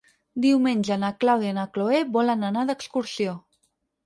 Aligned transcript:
Diumenge 0.45 0.97
na 1.03 1.11
Clàudia 1.23 1.51
i 1.51 1.57
na 1.57 1.67
Cloè 1.75 2.01
volen 2.17 2.49
anar 2.49 2.65
d'excursió. 2.71 3.37